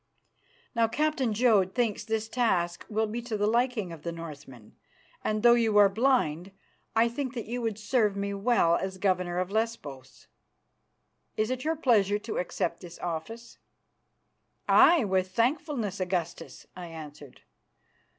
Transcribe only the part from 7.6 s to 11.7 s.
would serve me well as governor of Lesbos. Is it